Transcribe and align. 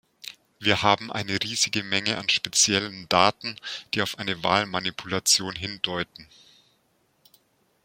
Wir 0.59 0.81
haben 0.81 1.11
eine 1.11 1.39
riesige 1.43 1.83
Menge 1.83 2.17
an 2.17 2.27
speziellen 2.27 3.07
Daten, 3.09 3.55
die 3.93 4.01
auf 4.01 4.17
eine 4.17 4.41
Wahlmanipulation 4.43 5.55
hindeuten. 5.55 6.27